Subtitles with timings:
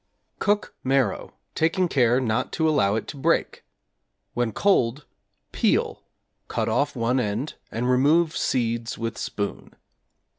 [0.39, 3.63] Cook marrow, taking care not to allow it to break;
[4.33, 5.05] when cold,
[5.51, 6.01] peel,
[6.47, 9.75] cut off one end and remove seeds with spoon.